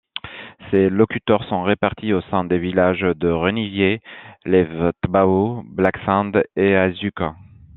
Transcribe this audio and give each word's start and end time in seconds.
Ces 0.71 0.89
locuteurs 0.89 1.43
sont 1.43 1.61
réparties 1.61 2.11
au 2.11 2.21
sein 2.21 2.43
des 2.43 2.57
villages 2.57 3.01
de 3.15 3.29
Renivier, 3.29 4.01
Levetbao, 4.45 5.61
Blacksand 5.67 6.31
et 6.55 6.75
Azuk. 6.75 7.21